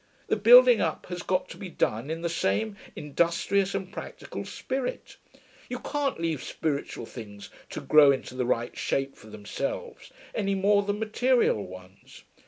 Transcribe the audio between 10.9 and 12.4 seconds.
material ones.